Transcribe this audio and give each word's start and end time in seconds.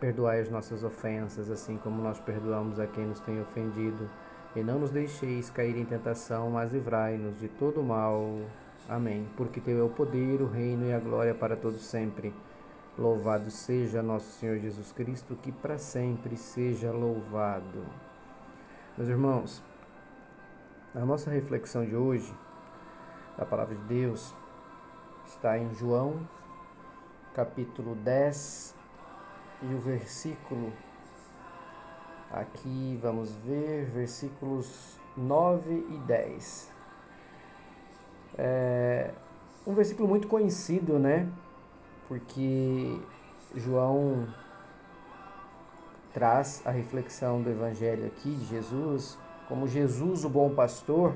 Perdoai 0.00 0.40
as 0.40 0.50
nossas 0.50 0.84
ofensas, 0.84 1.50
assim 1.50 1.78
como 1.78 2.02
nós 2.02 2.20
perdoamos 2.20 2.78
a 2.78 2.86
quem 2.86 3.06
nos 3.06 3.20
tem 3.20 3.40
ofendido. 3.40 4.08
E 4.54 4.62
não 4.62 4.78
nos 4.78 4.90
deixeis 4.90 5.50
cair 5.50 5.76
em 5.76 5.84
tentação, 5.84 6.50
mas 6.50 6.72
livrai-nos 6.72 7.38
de 7.38 7.48
todo 7.48 7.82
mal. 7.82 8.40
Amém. 8.88 9.26
Porque 9.36 9.60
Teu 9.60 9.78
é 9.78 9.82
o 9.82 9.88
poder, 9.88 10.40
o 10.42 10.46
reino 10.46 10.86
e 10.86 10.92
a 10.92 10.98
glória 10.98 11.34
para 11.34 11.56
todos 11.56 11.84
sempre. 11.84 12.32
Louvado 12.98 13.50
seja 13.50 14.02
nosso 14.02 14.30
Senhor 14.38 14.58
Jesus 14.58 14.92
Cristo, 14.92 15.36
que 15.36 15.50
para 15.50 15.78
sempre 15.78 16.36
seja 16.36 16.92
louvado. 16.92 17.84
Meus 18.96 19.08
irmãos, 19.08 19.62
a 20.94 21.00
nossa 21.00 21.30
reflexão 21.30 21.84
de 21.84 21.94
hoje, 21.94 22.32
da 23.36 23.44
palavra 23.44 23.74
de 23.74 23.82
Deus, 23.82 24.34
está 25.26 25.58
em 25.58 25.74
João, 25.74 26.26
capítulo 27.34 27.94
10, 27.96 28.75
e 29.62 29.74
o 29.74 29.78
versículo 29.78 30.72
aqui, 32.30 32.98
vamos 33.00 33.34
ver, 33.36 33.86
versículos 33.86 34.98
9 35.16 35.86
e 35.90 35.98
10. 36.06 36.72
É 38.38 39.10
um 39.66 39.74
versículo 39.74 40.08
muito 40.08 40.28
conhecido, 40.28 40.98
né? 40.98 41.28
Porque 42.06 43.00
João 43.54 44.28
traz 46.12 46.62
a 46.64 46.70
reflexão 46.70 47.42
do 47.42 47.50
evangelho 47.50 48.06
aqui 48.06 48.34
de 48.34 48.44
Jesus, 48.44 49.18
como 49.48 49.66
Jesus 49.66 50.24
o 50.24 50.28
bom 50.28 50.54
pastor, 50.54 51.14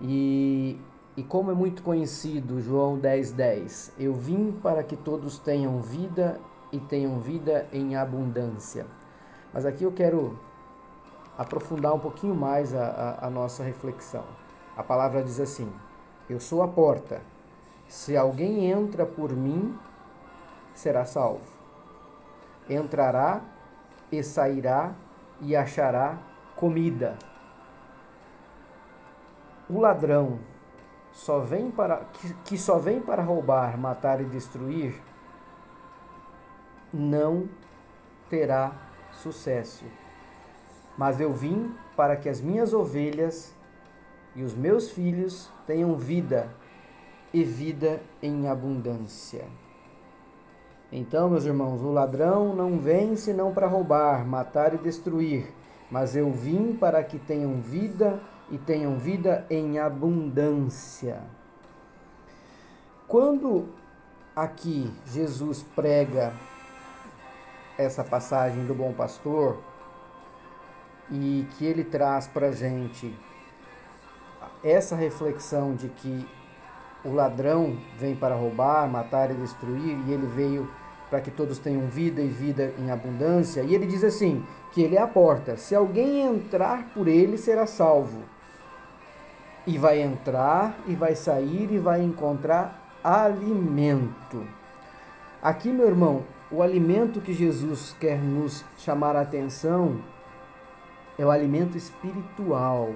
e, 0.00 0.78
e 1.16 1.22
como 1.22 1.50
é 1.50 1.54
muito 1.54 1.82
conhecido 1.82 2.60
João 2.60 2.98
10:10, 2.98 3.32
10, 3.34 3.92
eu 3.98 4.14
vim 4.14 4.52
para 4.62 4.82
que 4.82 4.96
todos 4.96 5.38
tenham 5.38 5.80
vida 5.80 6.40
e 6.72 6.78
tenham 6.80 7.18
vida 7.20 7.66
em 7.72 7.96
abundância. 7.96 8.86
Mas 9.52 9.64
aqui 9.64 9.84
eu 9.84 9.92
quero 9.92 10.38
aprofundar 11.38 11.94
um 11.94 11.98
pouquinho 11.98 12.34
mais 12.34 12.74
a, 12.74 12.86
a, 13.20 13.26
a 13.26 13.30
nossa 13.30 13.62
reflexão. 13.62 14.24
A 14.76 14.82
palavra 14.82 15.22
diz 15.22 15.40
assim: 15.40 15.72
Eu 16.28 16.40
sou 16.40 16.62
a 16.62 16.68
porta. 16.68 17.20
Se 17.88 18.16
alguém 18.16 18.70
entra 18.70 19.06
por 19.06 19.32
mim, 19.32 19.78
será 20.74 21.04
salvo. 21.04 21.46
Entrará 22.68 23.40
e 24.10 24.22
sairá 24.22 24.92
e 25.40 25.54
achará 25.54 26.18
comida. 26.56 27.16
O 29.68 29.80
ladrão 29.80 30.38
só 31.12 31.40
vem 31.40 31.70
para 31.70 32.04
que, 32.12 32.34
que 32.44 32.58
só 32.58 32.78
vem 32.78 33.00
para 33.00 33.22
roubar, 33.22 33.78
matar 33.78 34.20
e 34.20 34.24
destruir 34.24 35.00
não 36.96 37.48
terá 38.30 38.72
sucesso. 39.12 39.84
Mas 40.96 41.20
eu 41.20 41.32
vim 41.32 41.74
para 41.94 42.16
que 42.16 42.28
as 42.28 42.40
minhas 42.40 42.72
ovelhas 42.72 43.54
e 44.34 44.42
os 44.42 44.54
meus 44.54 44.90
filhos 44.90 45.50
tenham 45.66 45.94
vida 45.96 46.50
e 47.32 47.44
vida 47.44 48.00
em 48.22 48.48
abundância. 48.48 49.44
Então, 50.90 51.28
meus 51.28 51.44
irmãos, 51.44 51.82
o 51.82 51.92
ladrão 51.92 52.54
não 52.54 52.78
vem 52.78 53.16
senão 53.16 53.52
para 53.52 53.66
roubar, 53.66 54.26
matar 54.26 54.74
e 54.74 54.78
destruir, 54.78 55.52
mas 55.90 56.14
eu 56.14 56.30
vim 56.30 56.74
para 56.74 57.02
que 57.02 57.18
tenham 57.18 57.60
vida 57.60 58.20
e 58.50 58.56
tenham 58.56 58.96
vida 58.96 59.44
em 59.50 59.78
abundância. 59.78 61.20
Quando 63.08 63.68
aqui 64.34 64.92
Jesus 65.06 65.64
prega 65.74 66.32
essa 67.78 68.02
passagem 68.02 68.64
do 68.66 68.74
bom 68.74 68.92
pastor 68.92 69.58
e 71.10 71.46
que 71.56 71.64
ele 71.64 71.84
traz 71.84 72.26
para 72.26 72.52
gente 72.52 73.14
essa 74.64 74.96
reflexão 74.96 75.74
de 75.74 75.88
que 75.88 76.28
o 77.04 77.12
ladrão 77.12 77.78
vem 77.96 78.16
para 78.16 78.34
roubar, 78.34 78.88
matar 78.88 79.30
e 79.30 79.34
destruir 79.34 79.98
e 80.06 80.12
ele 80.12 80.26
veio 80.26 80.68
para 81.08 81.20
que 81.20 81.30
todos 81.30 81.58
tenham 81.58 81.86
vida 81.86 82.20
e 82.20 82.28
vida 82.28 82.72
em 82.78 82.90
abundância. 82.90 83.62
E 83.62 83.74
ele 83.74 83.86
diz 83.86 84.02
assim: 84.02 84.44
que 84.72 84.82
ele 84.82 84.96
é 84.96 85.00
a 85.00 85.06
porta. 85.06 85.56
Se 85.56 85.74
alguém 85.74 86.22
entrar 86.22 86.88
por 86.92 87.08
ele, 87.08 87.38
será 87.38 87.66
salvo. 87.66 88.22
E 89.66 89.78
vai 89.78 90.00
entrar 90.00 90.76
e 90.86 90.94
vai 90.94 91.14
sair 91.14 91.72
e 91.72 91.78
vai 91.78 92.02
encontrar 92.02 92.98
alimento. 93.02 94.46
Aqui, 95.42 95.70
meu 95.70 95.86
irmão, 95.86 96.24
o 96.50 96.62
alimento 96.62 97.20
que 97.20 97.32
Jesus 97.32 97.96
quer 97.98 98.18
nos 98.18 98.64
chamar 98.78 99.16
a 99.16 99.22
atenção 99.22 100.00
é 101.18 101.26
o 101.26 101.30
alimento 101.30 101.76
espiritual, 101.76 102.94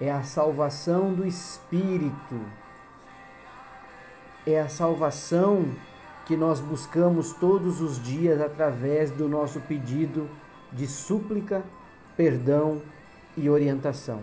é 0.00 0.10
a 0.10 0.22
salvação 0.22 1.14
do 1.14 1.26
espírito, 1.26 2.40
é 4.46 4.60
a 4.60 4.68
salvação 4.68 5.64
que 6.26 6.36
nós 6.36 6.60
buscamos 6.60 7.32
todos 7.32 7.80
os 7.80 8.02
dias 8.02 8.40
através 8.40 9.10
do 9.10 9.26
nosso 9.28 9.60
pedido 9.60 10.28
de 10.70 10.86
súplica, 10.86 11.62
perdão 12.16 12.82
e 13.36 13.48
orientação. 13.48 14.20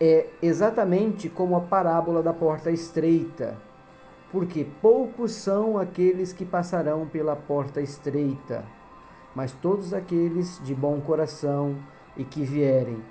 É 0.00 0.26
exatamente 0.40 1.28
como 1.28 1.56
a 1.56 1.60
parábola 1.60 2.22
da 2.22 2.32
porta 2.32 2.70
estreita 2.70 3.67
porque 4.30 4.66
poucos 4.82 5.32
são 5.32 5.78
aqueles 5.78 6.32
que 6.32 6.44
passarão 6.44 7.06
pela 7.06 7.34
porta 7.34 7.80
estreita, 7.80 8.64
mas 9.34 9.52
todos 9.52 9.94
aqueles 9.94 10.60
de 10.64 10.74
bom 10.74 11.00
coração 11.00 11.76
e 12.16 12.24
que 12.24 12.44
vierem 12.44 13.02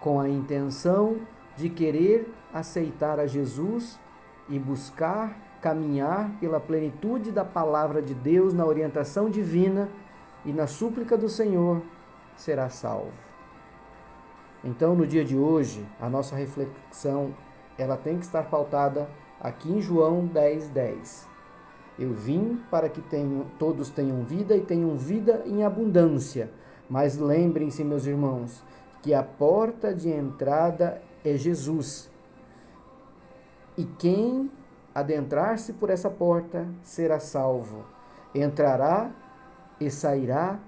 com 0.00 0.20
a 0.20 0.28
intenção 0.28 1.16
de 1.56 1.70
querer 1.70 2.30
aceitar 2.52 3.18
a 3.18 3.26
Jesus 3.26 3.98
e 4.48 4.58
buscar 4.58 5.46
caminhar 5.60 6.30
pela 6.38 6.60
plenitude 6.60 7.32
da 7.32 7.44
palavra 7.44 8.00
de 8.00 8.14
Deus 8.14 8.52
na 8.52 8.64
orientação 8.64 9.28
divina 9.28 9.88
e 10.44 10.52
na 10.52 10.66
súplica 10.66 11.16
do 11.16 11.28
Senhor, 11.28 11.82
será 12.36 12.68
salvo. 12.68 13.12
Então, 14.62 14.94
no 14.94 15.06
dia 15.06 15.24
de 15.24 15.36
hoje, 15.36 15.84
a 16.00 16.08
nossa 16.08 16.36
reflexão 16.36 17.34
ela 17.78 17.96
tem 17.96 18.18
que 18.18 18.24
estar 18.24 18.44
pautada 18.44 19.08
aqui 19.40 19.70
em 19.70 19.80
João 19.80 20.26
10, 20.26 20.68
10. 20.68 21.28
Eu 21.98 22.12
vim 22.12 22.60
para 22.70 22.88
que 22.88 23.00
tenham, 23.00 23.46
todos 23.58 23.90
tenham 23.90 24.22
vida 24.22 24.56
e 24.56 24.60
tenham 24.60 24.96
vida 24.96 25.42
em 25.46 25.64
abundância. 25.64 26.50
Mas 26.88 27.16
lembrem-se, 27.16 27.82
meus 27.82 28.06
irmãos, 28.06 28.62
que 29.02 29.14
a 29.14 29.22
porta 29.22 29.94
de 29.94 30.10
entrada 30.10 31.00
é 31.24 31.36
Jesus. 31.36 32.10
E 33.76 33.84
quem 33.84 34.50
adentrar-se 34.94 35.72
por 35.72 35.90
essa 35.90 36.10
porta 36.10 36.66
será 36.82 37.18
salvo. 37.18 37.84
Entrará 38.34 39.10
e 39.80 39.90
sairá 39.90 40.58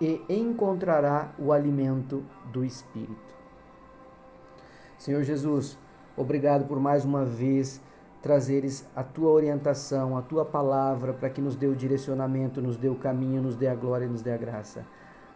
e 0.00 0.20
encontrará 0.28 1.32
o 1.38 1.52
alimento 1.52 2.24
do 2.52 2.64
Espírito. 2.64 3.34
Senhor 4.98 5.22
Jesus, 5.22 5.78
Obrigado 6.16 6.66
por 6.66 6.78
mais 6.78 7.04
uma 7.04 7.24
vez 7.24 7.80
trazeres 8.22 8.88
a 8.94 9.02
tua 9.02 9.30
orientação, 9.30 10.16
a 10.16 10.22
tua 10.22 10.44
palavra, 10.44 11.12
para 11.12 11.28
que 11.28 11.40
nos 11.40 11.56
dê 11.56 11.66
o 11.66 11.74
direcionamento, 11.74 12.62
nos 12.62 12.76
dê 12.76 12.88
o 12.88 12.94
caminho, 12.94 13.42
nos 13.42 13.56
dê 13.56 13.66
a 13.66 13.74
glória 13.74 14.06
e 14.06 14.08
nos 14.08 14.22
dê 14.22 14.32
a 14.32 14.36
graça. 14.36 14.86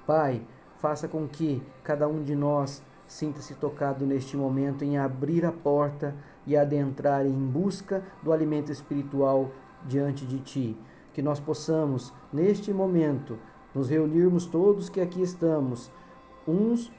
Pai, 0.07 0.41
faça 0.79 1.09
com 1.09 1.27
que 1.27 1.61
cada 1.83 2.07
um 2.07 2.23
de 2.23 2.37
nós 2.37 2.83
sinta-se 3.09 3.55
tocado 3.55 4.07
neste 4.07 4.37
momento 4.37 4.85
em 4.85 4.97
abrir 4.97 5.45
a 5.45 5.51
porta 5.51 6.15
e 6.47 6.57
adentrar 6.57 7.27
em 7.27 7.33
busca 7.33 8.03
do 8.23 8.33
alimento 8.33 8.71
espiritual 8.71 9.51
diante 9.85 10.25
de 10.25 10.39
ti. 10.39 10.79
Que 11.13 11.21
nós 11.21 11.41
possamos, 11.41 12.15
neste 12.33 12.73
momento, 12.73 13.37
nos 13.75 13.89
reunirmos 13.89 14.47
todos 14.47 14.89
que 14.89 15.01
aqui 15.01 15.21
estamos, 15.21 15.91
uns 16.47 16.93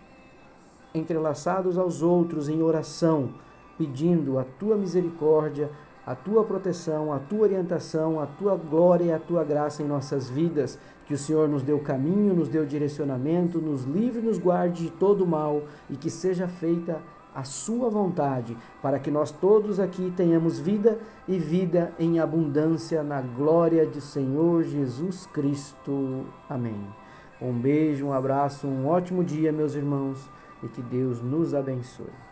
entrelaçados 0.94 1.78
aos 1.78 2.02
outros 2.02 2.50
em 2.50 2.62
oração 2.62 3.34
pedindo 3.80 4.38
a 4.38 4.44
tua 4.44 4.76
misericórdia, 4.76 5.72
a 6.06 6.14
tua 6.14 6.44
proteção, 6.44 7.14
a 7.14 7.20
tua 7.20 7.40
orientação, 7.40 8.20
a 8.20 8.26
tua 8.26 8.56
glória 8.56 9.06
e 9.06 9.12
a 9.14 9.20
tua 9.20 9.44
graça 9.44 9.82
em 9.82 9.88
nossas 9.88 10.30
vidas. 10.30 10.78
Que 11.06 11.14
o 11.14 11.18
Senhor 11.18 11.48
nos 11.48 11.64
dê 11.64 11.72
o 11.72 11.80
caminho, 11.80 12.36
nos 12.36 12.50
dê 12.50 12.60
o 12.60 12.66
direcionamento, 12.66 13.60
nos 13.60 13.84
livre 13.84 14.20
e 14.20 14.26
nos 14.26 14.38
guarde 14.38 14.84
de 14.84 14.90
todo 14.92 15.26
mal 15.26 15.64
e 15.90 15.96
que 15.96 16.10
seja 16.10 16.48
feita 16.48 17.02
a 17.34 17.44
sua 17.44 17.90
vontade, 17.90 18.58
para 18.82 19.00
que 19.00 19.10
nós 19.10 19.32
todos 19.32 19.80
aqui 19.80 20.12
tenhamos 20.16 20.60
vida 20.60 21.00
e 21.28 21.38
vida 21.38 21.94
em 21.98 22.20
abundância 22.20 23.02
na 23.02 23.22
glória 23.22 23.86
de 23.86 24.02
Senhor 24.02 24.64
Jesus 24.64 25.26
Cristo. 25.28 26.26
Amém. 26.50 26.88
Um 27.42 27.54
beijo, 27.54 28.08
um 28.08 28.14
abraço, 28.14 28.68
um 28.68 28.88
ótimo 28.88 29.24
dia, 29.24 29.52
meus 29.52 29.74
irmãos, 29.74 30.30
e 30.62 30.68
que 30.68 30.82
Deus 30.82 31.22
nos 31.22 31.54
abençoe. 31.54 32.29